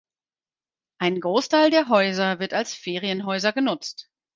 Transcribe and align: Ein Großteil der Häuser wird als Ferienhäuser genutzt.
Ein 0.97 1.19
Großteil 1.21 1.69
der 1.69 1.87
Häuser 1.87 2.39
wird 2.39 2.55
als 2.55 2.73
Ferienhäuser 2.73 3.53
genutzt. 3.53 4.09